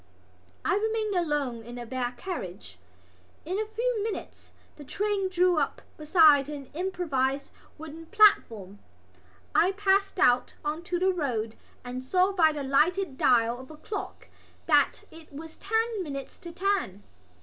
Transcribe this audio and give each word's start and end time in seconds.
I 0.65 0.77
remained 0.77 1.13
alone 1.13 1.61
in 1.61 1.75
the 1.75 1.85
bare 1.85 2.15
carriage. 2.17 2.79
In 3.45 3.59
a 3.59 3.67
few 3.67 4.01
minutes 4.01 4.51
the 4.75 4.83
train 4.83 5.29
drew 5.29 5.59
up 5.59 5.83
beside 5.95 6.49
an 6.49 6.71
improvised 6.73 7.51
wooden 7.77 8.07
platform. 8.07 8.79
I 9.53 9.73
passed 9.73 10.17
out 10.17 10.55
on 10.65 10.81
to 10.85 10.97
the 10.97 11.13
road 11.13 11.53
and 11.83 12.03
saw 12.03 12.31
by 12.31 12.51
the 12.51 12.63
lighted 12.63 13.15
dial 13.15 13.59
of 13.59 13.69
a 13.69 13.77
clock 13.77 14.27
that 14.65 15.03
it 15.11 15.31
was 15.31 15.55
ten 15.57 16.01
minutes 16.01 16.39
to 16.39 16.51
ten. 16.51 17.03